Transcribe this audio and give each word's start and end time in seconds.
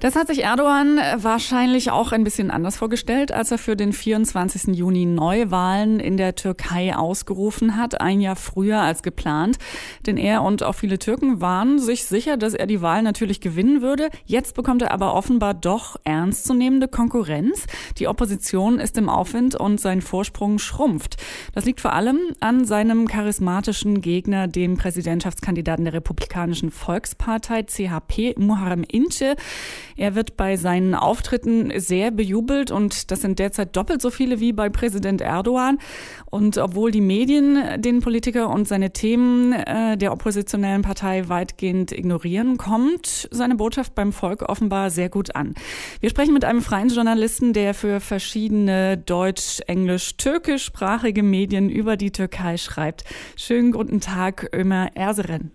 Das 0.00 0.16
hat 0.16 0.28
sich 0.28 0.44
Erdogan 0.44 0.98
wahrscheinlich 1.16 1.90
auch 1.90 2.12
ein 2.12 2.24
bisschen 2.24 2.50
anders 2.50 2.78
vorgestellt, 2.78 3.32
als 3.32 3.50
er 3.50 3.58
für 3.58 3.76
den 3.76 3.92
24. 3.92 4.74
Juni 4.74 5.04
Neuwahlen 5.04 6.00
in 6.00 6.16
der 6.16 6.34
Türkei 6.34 6.96
ausgerufen 6.96 7.76
hat, 7.76 8.00
ein 8.00 8.22
Jahr 8.22 8.36
früher 8.36 8.80
als 8.80 9.02
geplant. 9.02 9.58
Denn 10.06 10.16
er 10.16 10.42
und 10.42 10.62
auch 10.62 10.74
viele 10.74 10.98
Türken 10.98 11.42
waren 11.42 11.78
sich 11.78 12.06
sicher, 12.06 12.38
dass 12.38 12.54
er 12.54 12.66
die 12.66 12.80
Wahl 12.80 13.02
natürlich 13.02 13.42
gewinnen 13.42 13.82
würde. 13.82 14.08
Jetzt 14.24 14.54
bekommt 14.54 14.80
er 14.80 14.92
aber 14.92 15.12
offenbar 15.12 15.52
doch 15.52 15.96
ernstzunehmende 16.04 16.88
Konkurrenz. 16.88 17.66
Die 17.98 18.08
Opposition 18.08 18.78
ist 18.78 18.96
im 18.96 19.10
Aufwind 19.10 19.54
und 19.54 19.82
sein 19.82 20.00
Vorsprung 20.00 20.58
schrumpft. 20.58 21.18
Das 21.52 21.66
liegt 21.66 21.82
vor 21.82 21.92
allem 21.92 22.18
an 22.40 22.64
seinem 22.64 23.06
charismatischen 23.06 24.00
Gegner, 24.00 24.48
dem 24.48 24.78
Präsidentschaftskandidaten 24.78 25.84
der 25.84 25.92
Republikanischen 25.92 26.70
Volkspartei 26.70 27.64
CHP, 27.64 28.36
Muharrem 28.38 28.82
Ince. 28.84 29.36
Er 30.00 30.14
wird 30.14 30.38
bei 30.38 30.56
seinen 30.56 30.94
Auftritten 30.94 31.78
sehr 31.78 32.10
bejubelt 32.10 32.70
und 32.70 33.10
das 33.10 33.20
sind 33.20 33.38
derzeit 33.38 33.76
doppelt 33.76 34.00
so 34.00 34.08
viele 34.08 34.40
wie 34.40 34.54
bei 34.54 34.70
Präsident 34.70 35.20
Erdogan. 35.20 35.76
Und 36.30 36.56
obwohl 36.56 36.90
die 36.90 37.02
Medien 37.02 37.82
den 37.82 38.00
Politiker 38.00 38.48
und 38.48 38.66
seine 38.66 38.94
Themen 38.94 39.52
äh, 39.52 39.98
der 39.98 40.14
oppositionellen 40.14 40.80
Partei 40.80 41.28
weitgehend 41.28 41.92
ignorieren, 41.92 42.56
kommt 42.56 43.28
seine 43.30 43.56
Botschaft 43.56 43.94
beim 43.94 44.14
Volk 44.14 44.40
offenbar 44.40 44.88
sehr 44.88 45.10
gut 45.10 45.36
an. 45.36 45.54
Wir 46.00 46.08
sprechen 46.08 46.32
mit 46.32 46.46
einem 46.46 46.62
freien 46.62 46.88
Journalisten, 46.88 47.52
der 47.52 47.74
für 47.74 48.00
verschiedene 48.00 48.96
deutsch, 48.96 49.60
englisch, 49.66 50.16
türkischsprachige 50.16 51.22
Medien 51.22 51.68
über 51.68 51.98
die 51.98 52.10
Türkei 52.10 52.56
schreibt. 52.56 53.04
Schönen 53.36 53.70
guten 53.70 54.00
Tag, 54.00 54.48
Ömer 54.54 54.92
Erseren. 54.94 55.50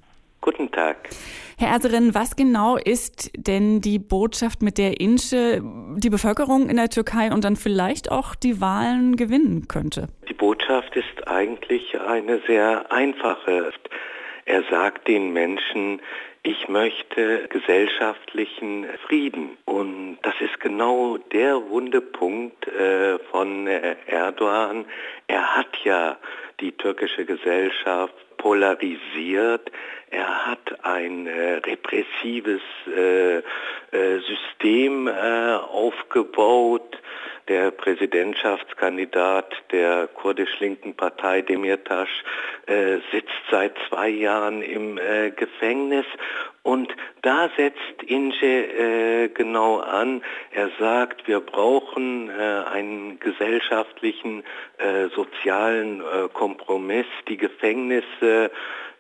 Guten 0.45 0.69
Tag. 0.71 1.09
Herr 1.57 1.69
Erserin, 1.69 2.13
was 2.13 2.35
genau 2.35 2.77
ist 2.77 3.31
denn 3.35 3.81
die 3.81 3.97
Botschaft, 3.97 4.61
mit 4.61 4.77
der 4.77 4.99
Insche 5.01 5.59
die 5.97 6.11
Bevölkerung 6.11 6.69
in 6.69 6.75
der 6.75 6.89
Türkei 6.89 7.31
und 7.33 7.43
dann 7.43 7.55
vielleicht 7.55 8.11
auch 8.11 8.35
die 8.35 8.61
Wahlen 8.61 9.15
gewinnen 9.15 9.67
könnte? 9.67 10.07
Die 10.29 10.35
Botschaft 10.35 10.95
ist 10.95 11.27
eigentlich 11.27 11.99
eine 11.99 12.41
sehr 12.45 12.91
einfache. 12.91 13.73
Er 14.45 14.63
sagt 14.69 15.07
den 15.07 15.33
Menschen, 15.33 15.99
ich 16.45 16.67
möchte 16.67 17.47
gesellschaftlichen 17.49 18.85
Frieden. 19.07 19.57
Und 19.65 20.19
das 20.21 20.35
ist 20.39 20.59
genau 20.59 21.17
der 21.17 21.69
Wundepunkt 21.69 22.67
äh, 22.67 23.17
von 23.31 23.65
Erdogan. 23.65 24.85
Er 25.27 25.55
hat 25.55 25.75
ja 25.83 26.17
die 26.59 26.71
türkische 26.71 27.25
Gesellschaft 27.25 28.13
polarisiert. 28.37 29.71
Er 30.11 30.45
hat 30.45 30.85
ein 30.85 31.25
äh, 31.25 31.55
repressives 31.65 32.61
äh, 32.95 33.37
äh, 33.37 33.41
System 34.19 35.07
aufgebaut. 35.07 36.97
Der 37.47 37.69
Präsidentschaftskandidat 37.69 39.53
der 39.71 40.07
kurdisch-linken 40.07 40.95
Partei 40.95 41.43
Demirtas 41.43 42.09
äh, 42.65 42.97
sitzt 43.11 43.29
seit 43.51 43.75
zwei 43.87 44.09
Jahren 44.09 44.63
im 44.63 44.97
äh, 44.97 45.29
Gefängnis 45.29 46.05
und 46.65 46.91
da 47.21 47.49
setzt 47.55 48.03
Inge 48.07 49.29
genau 49.35 49.77
an. 49.77 50.23
Er 50.51 50.69
sagt, 50.79 51.27
wir 51.27 51.39
brauchen 51.39 52.29
einen 52.31 53.19
gesellschaftlichen, 53.19 54.43
sozialen 55.15 56.01
Kompromiss. 56.33 57.05
Die 57.29 57.37
Gefängnisse 57.37 58.49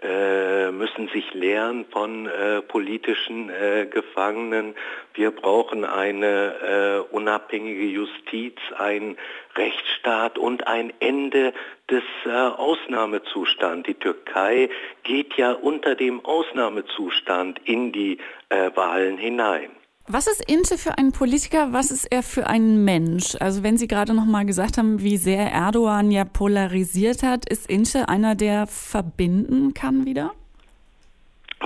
äh, 0.05 0.71
müssen 0.71 1.07
sich 1.07 1.33
lehren 1.33 1.85
von 1.89 2.27
äh, 2.27 2.61
politischen 2.61 3.49
äh, 3.49 3.87
Gefangenen. 3.89 4.75
Wir 5.13 5.31
brauchen 5.31 5.83
eine 5.83 7.05
äh, 7.09 7.15
unabhängige 7.15 7.85
Justiz, 7.85 8.55
einen 8.77 9.17
Rechtsstaat 9.57 10.37
und 10.37 10.67
ein 10.67 10.93
Ende 10.99 11.53
des 11.89 12.03
äh, 12.25 12.29
Ausnahmezustands. 12.29 13.87
Die 13.87 13.93
Türkei 13.93 14.69
geht 15.03 15.35
ja 15.35 15.51
unter 15.51 15.95
dem 15.95 16.23
Ausnahmezustand 16.25 17.59
in 17.65 17.91
die 17.91 18.17
äh, 18.49 18.71
Wahlen 18.75 19.17
hinein. 19.17 19.69
Was 20.07 20.27
ist 20.27 20.47
Ince 20.51 20.77
für 20.77 20.99
ein 20.99 21.11
Politiker? 21.11 21.69
Was 21.71 21.89
ist 21.89 22.05
er 22.11 22.21
für 22.21 22.45
ein 22.45 22.85
Mensch? 22.85 23.35
Also 23.39 23.63
wenn 23.63 23.75
Sie 23.77 23.87
gerade 23.87 24.13
noch 24.13 24.25
mal 24.25 24.45
gesagt 24.45 24.77
haben, 24.77 25.01
wie 25.01 25.17
sehr 25.17 25.51
Erdogan 25.51 26.11
ja 26.11 26.25
polarisiert 26.25 27.23
hat, 27.23 27.49
ist 27.49 27.67
Ince 27.67 28.07
einer, 28.07 28.35
der 28.35 28.67
verbinden 28.67 29.73
kann 29.73 30.05
wieder? 30.05 30.31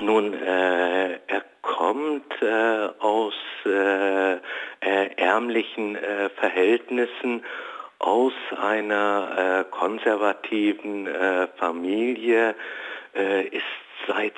Nun, 0.01 0.33
äh, 0.33 1.19
er 1.27 1.43
kommt 1.61 2.31
äh, 2.41 2.87
aus 2.99 3.33
äh, 3.65 4.35
äh 4.35 4.39
ärmlichen 5.17 5.97
äh, 5.97 6.29
Verhältnissen, 6.29 7.43
aus 7.99 8.33
einer 8.59 9.65
äh, 9.69 9.71
konservativen 9.71 11.07
Familie, 11.57 12.55
ist 13.51 13.63
seit 14.07 14.33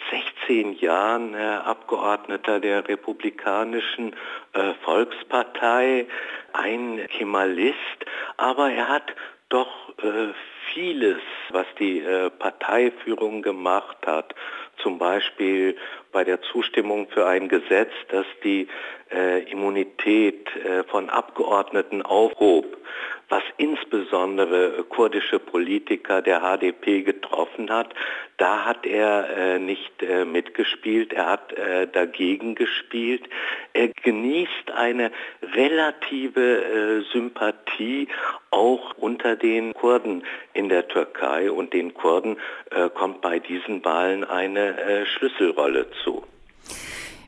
16 0.48 0.74
Jahren 0.80 1.34
äh, 1.34 1.38
Abgeordneter 1.38 2.60
der 2.60 2.88
Republikanischen 2.88 4.14
äh, 4.54 4.74
Volkspartei, 4.84 6.08
ein 6.54 7.08
Kemalist, 7.08 7.76
aber 8.38 8.72
er 8.72 8.90
hat 8.90 9.16
doch 9.50 9.90
äh, 10.00 10.34
vieles, 10.74 11.22
was 11.50 11.66
die 11.80 12.00
äh, 12.00 12.30
Parteiführung 12.30 13.42
gemacht 13.42 13.98
hat, 14.06 14.36
zum 14.78 14.98
Beispiel 14.98 15.78
bei 16.12 16.24
der 16.24 16.42
Zustimmung 16.42 17.08
für 17.10 17.28
ein 17.28 17.48
Gesetz, 17.48 17.92
das 18.10 18.26
die 18.44 18.68
äh, 19.12 19.44
Immunität 19.52 20.48
äh, 20.56 20.84
von 20.84 21.10
Abgeordneten 21.10 22.02
aufhob, 22.02 22.78
was 23.32 23.44
insbesondere 23.56 24.84
kurdische 24.90 25.40
Politiker 25.40 26.22
der 26.22 26.42
HDP 26.42 27.02
getroffen 27.04 27.72
hat, 27.72 27.94
da 28.38 28.66
hat 28.66 28.86
er 28.86 29.30
äh, 29.38 29.60
nicht 29.60 30.04
äh, 30.04 30.26
mitgespielt, 30.26 31.14
er 31.14 31.28
hat 31.28 31.54
äh, 31.54 31.88
dagegen 31.88 32.56
gespielt. 32.56 33.24
Er 33.74 33.88
genießt 33.88 34.72
eine 34.76 35.12
relative 35.56 36.42
äh, 36.42 37.02
Sympathie 37.14 38.10
auch 38.50 38.98
unter 38.98 39.38
den 39.38 39.74
Kurden 39.74 40.24
in 40.54 40.68
der 40.68 40.88
Türkei 40.90 41.50
und 41.50 41.74
den 41.74 41.94
Kurden 41.94 42.38
äh, 42.72 42.90
kommt 42.90 43.22
bei 43.22 43.40
diesen 43.40 43.84
Wahlen 43.86 44.26
eine 44.26 44.78
äh, 44.78 45.06
Schlüsselrolle 45.06 45.88
zu. 46.04 46.24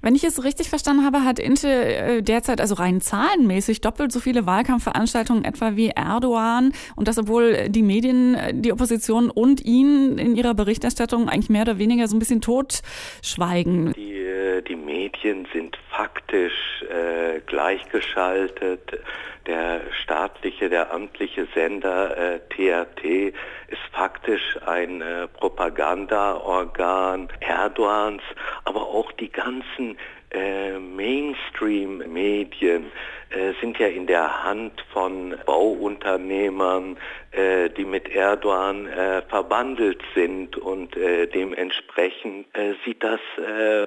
Wenn 0.03 0.15
ich 0.15 0.25
es 0.25 0.43
richtig 0.43 0.69
verstanden 0.69 1.05
habe, 1.05 1.23
hat 1.23 1.39
Inte 1.39 1.69
äh, 1.69 2.21
derzeit 2.21 2.59
also 2.59 2.75
rein 2.75 2.99
zahlenmäßig 2.99 3.79
doppelt 3.79 4.11
so 4.11 4.19
viele 4.19 4.45
Wahlkampfveranstaltungen 4.45 5.45
etwa 5.45 5.77
wie 5.77 5.91
Erdogan 5.95 6.73
und 6.97 7.07
das 7.07 7.17
obwohl 7.17 7.69
die 7.69 7.83
Medien, 7.83 8.35
äh, 8.35 8.53
die 8.53 8.73
Opposition 8.73 9.29
und 9.29 9.63
ihn 9.63 10.17
in 10.17 10.35
ihrer 10.35 10.55
Berichterstattung 10.55 11.29
eigentlich 11.29 11.49
mehr 11.49 11.61
oder 11.61 11.77
weniger 11.79 12.09
so 12.09 12.17
ein 12.17 12.19
bisschen 12.19 12.41
totschweigen. 12.41 13.93
Die, 13.93 14.17
äh, 14.17 14.61
die 14.61 14.75
Medien 14.75 15.47
sind 15.53 15.77
faktisch 15.89 16.72
äh, 16.89 17.41
gleichgeschaltet. 17.45 18.99
Der 19.45 19.81
staatliche, 20.03 20.69
der 20.69 20.93
amtliche 20.93 21.47
Sender 21.53 22.17
äh, 22.17 22.39
TRT 22.49 23.33
ist 23.67 23.81
faktisch 23.91 24.57
ein 24.65 25.01
äh, 25.01 25.27
Propagandaorgan 25.27 27.27
Erdogans, 27.41 28.21
aber 28.63 28.81
auch 28.81 29.11
die 29.11 29.29
ganzen 29.29 29.97
äh, 30.33 30.79
Mainstream-Medien 30.79 32.91
äh, 33.29 33.53
sind 33.61 33.77
ja 33.77 33.85
in 33.85 34.07
der 34.07 34.43
Hand 34.43 34.83
von 34.91 35.35
Bauunternehmern, 35.45 36.97
äh, 37.31 37.69
die 37.69 37.85
mit 37.85 38.09
Erdogan 38.09 38.89
verbandelt 39.29 40.01
sind 40.15 40.57
und 40.57 40.95
dementsprechend 40.95 42.47
sieht 42.83 43.03
das 43.03 43.19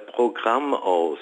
Programm 0.07 0.73
aus. 0.73 1.19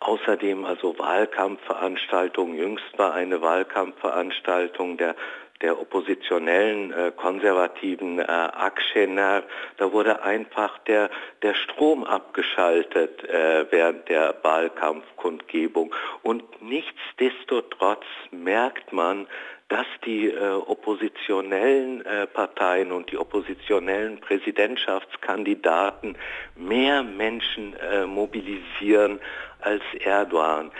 Außerdem 0.00 0.64
also 0.64 0.98
Wahlkampfveranstaltungen. 0.98 2.56
Jüngst 2.56 2.98
war 2.98 3.14
eine 3.14 3.40
Wahlkampfveranstaltung 3.42 4.96
der 4.96 5.14
der 5.60 5.78
oppositionellen 5.78 6.92
äh, 6.92 7.12
konservativen 7.14 8.18
äh, 8.18 8.22
Akschener, 8.22 9.42
da 9.76 9.92
wurde 9.92 10.22
einfach 10.22 10.78
der, 10.78 11.10
der 11.42 11.54
Strom 11.54 12.04
abgeschaltet 12.04 13.24
äh, 13.24 13.66
während 13.70 14.08
der 14.08 14.34
Wahlkampfkundgebung. 14.42 15.94
Und 16.22 16.44
nichtsdestotrotz 16.62 18.06
merkt 18.30 18.92
man, 18.92 19.26
dass 19.70 19.86
die 20.04 20.26
äh, 20.26 20.50
oppositionellen 20.50 22.04
äh, 22.04 22.26
Parteien 22.26 22.92
und 22.92 23.10
die 23.10 23.16
oppositionellen 23.16 24.20
Präsidentschaftskandidaten 24.20 26.16
mehr 26.56 27.02
Menschen 27.02 27.74
äh, 27.76 28.04
mobilisieren 28.04 29.20
als 29.60 29.82
Erdogan. 30.00 30.72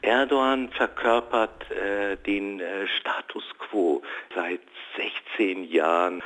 Erdogan 0.00 0.70
verkörpert 0.70 1.70
äh, 1.70 2.16
den 2.16 2.60
äh, 2.60 2.86
Status 2.98 3.44
quo 3.58 4.02
seit 4.34 4.60
16 4.96 5.64
Jahren 5.64 6.22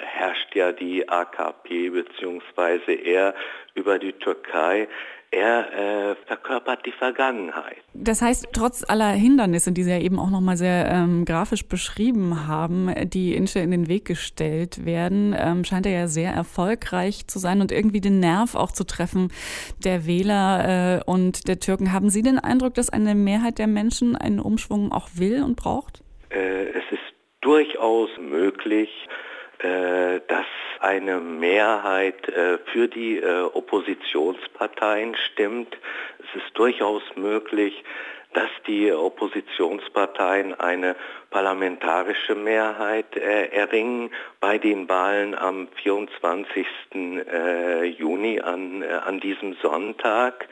herrscht 0.00 0.54
ja 0.54 0.72
die 0.72 1.08
AKP 1.08 1.90
bzw. 1.90 2.94
er 2.94 3.34
über 3.74 3.98
die 3.98 4.12
Türkei. 4.12 4.88
Er 5.34 6.10
äh, 6.10 6.14
verkörpert 6.26 6.84
die 6.84 6.92
Vergangenheit. 6.92 7.78
Das 7.94 8.20
heißt, 8.20 8.48
trotz 8.52 8.84
aller 8.86 9.08
Hindernisse, 9.08 9.72
die 9.72 9.82
Sie 9.82 9.90
ja 9.90 9.98
eben 9.98 10.18
auch 10.18 10.28
nochmal 10.28 10.58
sehr 10.58 10.90
ähm, 10.90 11.24
grafisch 11.24 11.66
beschrieben 11.66 12.46
haben, 12.46 12.92
die 13.08 13.34
Inche 13.34 13.60
in 13.60 13.70
den 13.70 13.88
Weg 13.88 14.04
gestellt 14.04 14.84
werden, 14.84 15.34
ähm, 15.34 15.64
scheint 15.64 15.86
er 15.86 15.92
ja 15.92 16.06
sehr 16.06 16.32
erfolgreich 16.32 17.28
zu 17.28 17.38
sein 17.38 17.62
und 17.62 17.72
irgendwie 17.72 18.02
den 18.02 18.20
Nerv 18.20 18.54
auch 18.54 18.72
zu 18.72 18.84
treffen 18.84 19.32
der 19.82 20.06
Wähler 20.06 20.98
äh, 20.98 21.10
und 21.10 21.48
der 21.48 21.58
Türken. 21.58 21.94
Haben 21.94 22.10
Sie 22.10 22.20
den 22.20 22.38
Eindruck, 22.38 22.74
dass 22.74 22.90
eine 22.90 23.14
Mehrheit 23.14 23.58
der 23.58 23.68
Menschen 23.68 24.16
einen 24.16 24.38
Umschwung 24.38 24.92
auch 24.92 25.08
will 25.14 25.42
und 25.42 25.56
braucht? 25.56 26.02
Äh, 26.28 26.64
es 26.64 26.84
ist 26.90 27.14
durchaus 27.40 28.10
möglich, 28.20 28.90
dass 29.62 30.46
eine 30.82 31.20
Mehrheit 31.20 32.28
äh, 32.28 32.58
für 32.72 32.88
die 32.88 33.18
äh, 33.18 33.42
Oppositionsparteien 33.42 35.14
stimmt. 35.32 35.76
Es 36.18 36.42
ist 36.42 36.58
durchaus 36.58 37.02
möglich, 37.14 37.84
dass 38.32 38.50
die 38.66 38.90
Oppositionsparteien 38.92 40.58
eine 40.58 40.96
parlamentarische 41.30 42.34
Mehrheit 42.34 43.16
äh, 43.16 43.46
erringen 43.48 44.10
bei 44.40 44.58
den 44.58 44.88
Wahlen 44.88 45.34
am 45.34 45.68
24. 45.82 46.66
Äh, 46.94 47.84
Juni 47.84 48.40
an, 48.40 48.82
äh, 48.82 48.86
an 48.86 49.20
diesem 49.20 49.54
Sonntag. 49.62 50.48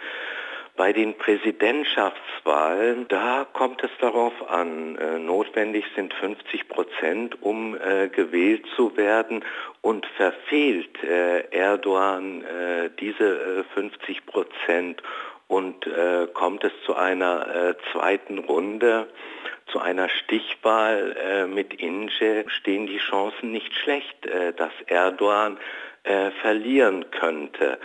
Bei 0.80 0.94
den 0.94 1.12
Präsidentschaftswahlen, 1.12 3.06
da 3.08 3.46
kommt 3.52 3.84
es 3.84 3.90
darauf 4.00 4.32
an, 4.50 4.96
äh, 4.96 5.18
notwendig 5.18 5.84
sind 5.94 6.14
50 6.14 6.68
Prozent, 6.70 7.42
um 7.42 7.76
äh, 7.76 8.08
gewählt 8.08 8.64
zu 8.76 8.96
werden 8.96 9.44
und 9.82 10.06
verfehlt 10.16 11.04
äh, 11.04 11.40
Erdogan 11.50 12.42
äh, 12.44 12.88
diese 12.98 13.66
50 13.74 14.08
äh, 14.08 14.20
Prozent 14.22 15.02
und 15.48 15.86
äh, 15.86 16.26
kommt 16.32 16.64
es 16.64 16.72
zu 16.86 16.96
einer 16.96 17.76
zweiten 17.92 18.38
Runde, 18.38 19.06
zu 19.66 19.80
einer 19.80 20.08
Stichwahl 20.08 21.46
mit 21.46 21.74
Ince, 21.74 22.46
stehen 22.46 22.86
die 22.86 22.96
Chancen 22.96 23.52
nicht 23.52 23.74
schlecht, 23.74 24.16
dass 24.56 24.72
Erdogan 24.86 25.58
verlieren 26.40 27.10
könnte. 27.10 27.78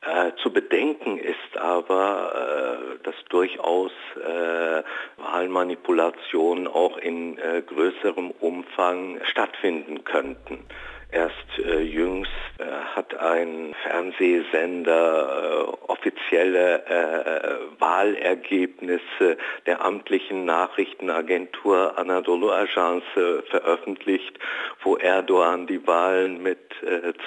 Äh, 0.00 0.32
zu 0.42 0.52
bedenken 0.52 1.18
ist 1.18 1.56
aber, 1.58 2.32
äh, 2.32 2.98
dass 3.02 3.16
durchaus 3.30 3.90
äh, 4.16 4.82
Wahlmanipulationen 5.16 6.68
auch 6.68 6.98
in 6.98 7.36
äh, 7.38 7.62
größerem 7.62 8.30
Umfang 8.30 9.18
stattfinden 9.24 10.04
könnten. 10.04 10.64
Erst 11.10 11.58
äh, 11.58 11.80
jüngst 11.80 12.30
äh, 12.58 12.64
hat 12.94 13.18
ein 13.18 13.74
Fernsehsender 13.82 15.77
offizielle 15.98 16.84
äh, 16.86 17.80
Wahlergebnisse 17.80 19.36
der 19.66 19.84
amtlichen 19.84 20.44
Nachrichtenagentur 20.44 21.98
Anadolu 21.98 22.50
Agence 22.50 23.04
äh, 23.16 23.42
veröffentlicht, 23.42 24.38
wo 24.82 24.96
Erdogan 24.96 25.66
die 25.66 25.84
Wahlen 25.86 26.42
mit 26.42 26.58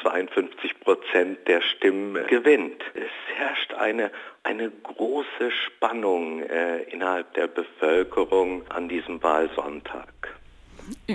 52 0.02 0.72
äh, 0.72 0.74
Prozent 0.84 1.48
der 1.48 1.62
Stimmen 1.62 2.26
gewinnt. 2.28 2.84
Es 2.94 3.38
herrscht 3.38 3.74
eine 3.74 4.12
eine 4.44 4.72
große 4.72 5.52
Spannung 5.52 6.42
innerhalb 6.90 7.32
der 7.36 7.46
Bevölkerung 7.46 8.64
an 8.70 8.90
diesem 8.90 9.22
Wahlsonntag. 9.22 10.08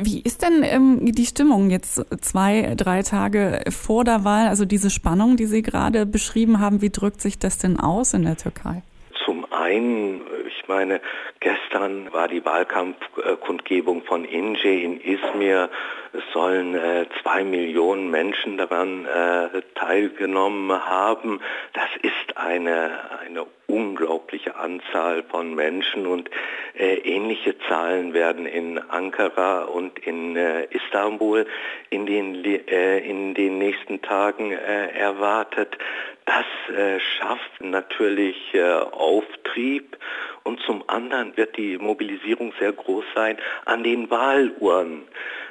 Wie 0.04 0.20
ist 0.20 0.42
denn 0.42 0.62
ähm, 0.62 1.12
die 1.12 1.26
Stimmung 1.26 1.70
jetzt 1.70 2.04
zwei, 2.22 2.74
drei 2.76 3.02
Tage 3.02 3.62
vor 3.70 4.04
der 4.04 4.24
Wahl? 4.24 4.48
Also 4.48 4.64
diese 4.64 4.90
Spannung, 4.90 5.36
die 5.36 5.46
Sie 5.46 5.62
gerade 5.62 6.06
beschrieben 6.06 6.60
haben, 6.60 6.82
wie 6.82 6.90
drückt 6.90 7.20
sich 7.20 7.38
das 7.38 7.58
denn 7.58 7.78
aus 7.78 8.14
in 8.14 8.24
der 8.24 8.36
Türkei? 8.36 8.82
Zum 9.24 9.44
einen, 9.52 10.20
ich 10.46 10.68
meine, 10.68 11.00
gestern 11.40 12.12
war 12.12 12.28
die 12.28 12.44
Wahlkampfkundgebung 12.44 14.02
von 14.02 14.24
Ince 14.24 14.68
in 14.68 15.00
Izmir. 15.00 15.70
Es 16.12 16.22
sollen 16.32 16.74
äh, 16.74 17.06
zwei 17.22 17.42
Millionen 17.42 18.10
Menschen 18.10 18.56
daran 18.56 19.04
äh, 19.04 19.62
teilgenommen 19.74 20.70
haben. 20.70 21.40
Das 21.72 21.88
ist 22.02 22.36
eine, 22.36 22.90
eine 23.26 23.46
unglaubliche 23.66 24.56
Anzahl 24.56 25.22
von 25.24 25.54
Menschen 25.54 26.06
und 26.06 26.30
äh, 26.78 26.96
ähnliche 26.98 27.58
Zahlen 27.68 28.14
werden 28.14 28.46
in 28.46 28.78
Ankara 28.78 29.64
und 29.64 29.98
in 29.98 30.36
äh, 30.36 30.64
Istanbul 30.70 31.46
in 31.90 32.06
den, 32.06 32.44
äh, 32.44 32.98
in 32.98 33.34
den 33.34 33.58
nächsten 33.58 34.02
Tagen 34.02 34.52
äh, 34.52 34.88
erwartet. 34.90 35.76
Das 36.24 36.76
äh, 36.76 37.00
schafft 37.00 37.60
natürlich 37.60 38.36
äh, 38.54 38.62
Auftrieb 38.62 39.96
und 40.44 40.60
zum 40.60 40.88
anderen 40.88 41.36
wird 41.36 41.56
die 41.56 41.78
Mobilisierung 41.78 42.52
sehr 42.58 42.72
groß 42.72 43.04
sein 43.14 43.36
an 43.64 43.82
den 43.82 44.10
Wahlurnen, 44.10 45.02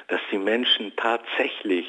dass 0.08 0.20
die 0.30 0.38
Menschen 0.38 0.94
tatsächlich 0.96 1.86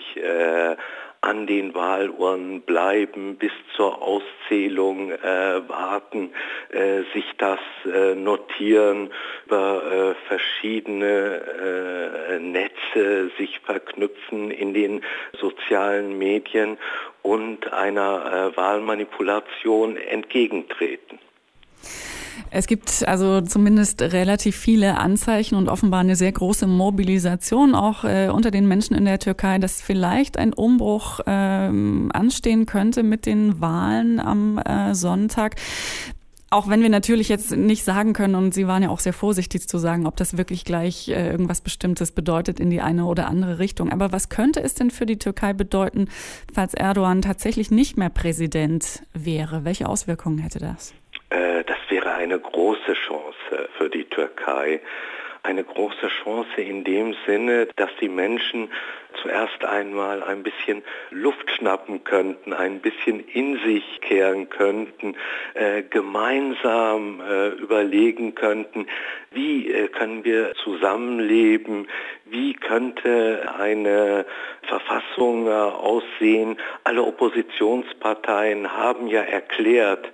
an 1.22 1.48
den 1.48 1.74
Wahlurnen 1.74 2.62
bleiben, 2.62 3.36
bis 3.38 3.52
zur 3.76 4.02
Auszählung 4.02 5.12
äh, 5.12 5.68
warten, 5.68 6.32
äh, 6.70 7.04
sich 7.14 7.26
das 7.38 7.60
äh, 7.86 8.16
notieren, 8.16 9.12
über 9.46 9.84
äh, 9.92 10.28
verschiedene 10.28 11.42
äh, 12.30 12.40
Netze 12.40 13.30
sich 13.38 13.60
verknüpfen 13.60 14.52
in 14.52 14.74
den 14.74 15.02
sozialen 15.40 16.18
Medien 16.18 16.78
und 17.22 17.74
einer 17.74 18.52
äh, 18.54 18.58
Wahlmanipulation 18.58 19.98
entgegentreten. 19.98 21.20
Es 22.50 22.68
gibt 22.68 23.08
also 23.08 23.42
zumindest 23.42 24.02
relativ 24.02 24.56
viele 24.56 24.98
Anzeichen 24.98 25.56
und 25.56 25.70
offenbar 25.70 26.02
eine 26.02 26.16
sehr 26.16 26.32
große 26.32 26.68
Mobilisation 26.68 27.76
auch 27.76 28.04
äh, 28.04 28.30
unter 28.30 28.52
den 28.52 28.68
Menschen 28.68 28.96
in 28.96 29.06
der 29.06 29.20
Türkei, 29.20 29.58
dass 29.60 29.82
vielleicht 29.82 30.38
ein 30.38 30.54
Umbruch 30.54 31.20
ähm, 31.26 32.12
anstehen 32.14 32.66
könnte 32.66 33.04
mit 33.04 33.26
den 33.26 33.62
Wahlen 33.62 34.20
am 34.20 34.58
äh, 34.58 34.94
Sonntag. 34.96 35.56
Auch 36.50 36.70
wenn 36.70 36.82
wir 36.82 36.90
natürlich 36.90 37.28
jetzt 37.28 37.52
nicht 37.52 37.84
sagen 37.84 38.14
können, 38.14 38.36
und 38.36 38.54
Sie 38.54 38.68
waren 38.68 38.82
ja 38.82 38.90
auch 38.90 39.02
sehr 39.02 39.12
vorsichtig 39.12 39.68
zu 39.68 39.78
sagen, 39.78 40.08
ob 40.08 40.16
das 40.16 40.38
wirklich 40.38 40.64
gleich 40.64 41.10
äh, 41.10 41.30
irgendwas 41.30 41.60
Bestimmtes 41.60 42.14
bedeutet 42.14 42.62
in 42.62 42.70
die 42.70 42.80
eine 42.80 43.04
oder 43.04 43.28
andere 43.28 43.60
Richtung. 43.60 43.92
Aber 43.92 44.14
was 44.14 44.30
könnte 44.30 44.62
es 44.62 44.74
denn 44.74 44.90
für 44.90 45.06
die 45.06 45.18
Türkei 45.18 45.52
bedeuten, 45.52 46.08
falls 46.54 46.74
Erdogan 46.74 47.22
tatsächlich 47.22 47.70
nicht 47.70 47.98
mehr 47.98 48.10
Präsident 48.10 49.04
wäre? 49.14 49.66
Welche 49.66 49.90
Auswirkungen 49.90 50.38
hätte 50.38 50.60
das? 50.60 50.94
Äh, 51.32 51.66
das 51.66 51.78
wäre 51.90 52.07
eine 52.18 52.40
große 52.40 52.94
Chance 52.94 53.70
für 53.78 53.90
die 53.90 54.06
Türkei. 54.06 54.82
Eine 55.44 55.64
große 55.64 56.10
Chance 56.24 56.60
in 56.60 56.84
dem 56.84 57.16
Sinne, 57.26 57.68
dass 57.76 57.92
die 58.02 58.10
Menschen 58.10 58.70
zuerst 59.22 59.64
einmal 59.64 60.24
ein 60.24 60.44
bisschen 60.44 60.84
Luft 61.12 61.50
schnappen 61.52 62.04
könnten, 62.04 62.54
ein 62.54 62.80
bisschen 62.82 63.20
in 63.20 63.60
sich 63.60 64.02
kehren 64.02 64.50
könnten, 64.50 65.16
äh, 65.54 65.84
gemeinsam 65.84 67.22
äh, 67.22 67.50
überlegen 67.50 68.36
könnten, 68.36 68.88
wie 69.32 69.72
äh, 69.72 69.88
können 69.88 70.26
wir 70.26 70.54
zusammenleben, 70.64 71.88
wie 72.26 72.54
könnte 72.54 73.48
eine 73.58 74.26
Verfassung 74.64 75.48
äh, 75.48 75.52
aussehen. 75.52 76.58
Alle 76.84 77.04
Oppositionsparteien 77.04 78.74
haben 78.74 79.08
ja 79.08 79.22
erklärt, 79.22 80.12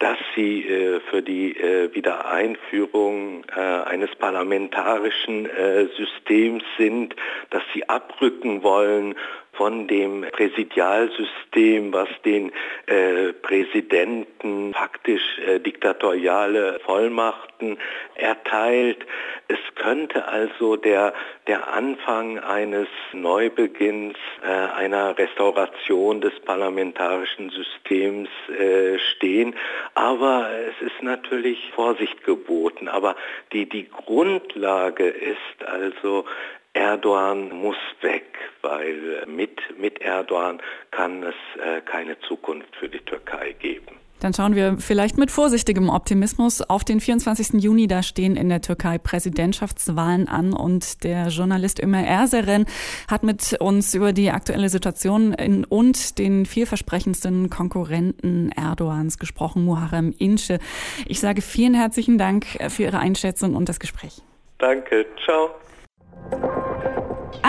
dass 0.00 0.18
sie 0.34 0.66
äh, 0.66 1.00
für 1.10 1.22
die 1.22 1.56
äh, 1.56 1.94
Wiedereinführung 1.94 3.44
äh, 3.54 3.60
eines 3.60 4.10
parlamentarischen 4.16 5.46
äh, 5.46 5.86
Systems 5.96 6.64
sind, 6.78 7.14
dass 7.50 7.62
sie 7.74 7.88
abrücken 7.88 8.62
wollen 8.62 9.14
von 9.60 9.86
dem 9.86 10.22
Präsidialsystem, 10.32 11.92
was 11.92 12.08
den 12.24 12.50
äh, 12.86 13.34
Präsidenten 13.34 14.72
faktisch 14.72 15.38
äh, 15.46 15.60
diktatoriale 15.60 16.80
Vollmachten 16.86 17.76
erteilt. 18.14 19.04
Es 19.48 19.58
könnte 19.74 20.26
also 20.26 20.76
der, 20.76 21.12
der 21.46 21.74
Anfang 21.74 22.38
eines 22.38 22.88
Neubeginns, 23.12 24.16
äh, 24.42 24.46
einer 24.48 25.18
Restauration 25.18 26.22
des 26.22 26.32
parlamentarischen 26.40 27.50
Systems 27.50 28.30
äh, 28.58 28.98
stehen. 28.98 29.54
Aber 29.92 30.48
es 30.70 30.86
ist 30.86 31.02
natürlich 31.02 31.70
Vorsicht 31.74 32.24
geboten. 32.24 32.88
Aber 32.88 33.14
die, 33.52 33.68
die 33.68 33.90
Grundlage 33.90 35.06
ist 35.06 35.66
also 35.66 36.24
Erdogan 36.72 37.50
muss 37.50 37.76
weg, 38.00 38.24
weil 38.62 39.24
mit, 39.26 39.58
mit 39.78 40.00
Erdogan 40.00 40.60
kann 40.90 41.22
es 41.22 41.34
äh, 41.60 41.80
keine 41.80 42.18
Zukunft 42.20 42.74
für 42.76 42.88
die 42.88 43.00
Türkei 43.00 43.52
geben. 43.58 44.00
Dann 44.20 44.34
schauen 44.34 44.54
wir 44.54 44.76
vielleicht 44.78 45.16
mit 45.16 45.30
vorsichtigem 45.30 45.88
Optimismus 45.88 46.60
auf 46.60 46.84
den 46.84 47.00
24. 47.00 47.62
Juni. 47.62 47.86
Da 47.86 48.02
stehen 48.02 48.36
in 48.36 48.50
der 48.50 48.60
Türkei 48.60 48.98
Präsidentschaftswahlen 48.98 50.28
an 50.28 50.52
und 50.52 51.04
der 51.04 51.28
Journalist 51.28 51.82
Ömer 51.82 52.04
Erseren 52.04 52.66
hat 53.10 53.22
mit 53.22 53.56
uns 53.60 53.94
über 53.94 54.12
die 54.12 54.30
aktuelle 54.30 54.68
Situation 54.68 55.32
in, 55.32 55.64
und 55.64 56.18
den 56.18 56.44
vielversprechendsten 56.44 57.48
Konkurrenten 57.48 58.52
Erdogans 58.52 59.18
gesprochen, 59.18 59.64
Muharrem 59.64 60.14
Ince. 60.18 60.58
Ich 61.06 61.20
sage 61.20 61.40
vielen 61.40 61.74
herzlichen 61.74 62.18
Dank 62.18 62.44
für 62.68 62.82
Ihre 62.82 62.98
Einschätzung 62.98 63.54
und 63.56 63.70
das 63.70 63.80
Gespräch. 63.80 64.20
Danke, 64.58 65.06
ciao. 65.24 65.50